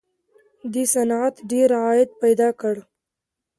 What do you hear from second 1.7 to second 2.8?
عاید پیدا کړ